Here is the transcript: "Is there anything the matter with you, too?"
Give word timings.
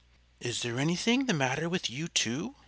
"Is 0.39 0.63
there 0.63 0.79
anything 0.79 1.27
the 1.27 1.33
matter 1.35 1.69
with 1.69 1.87
you, 1.87 2.07
too?" 2.07 2.55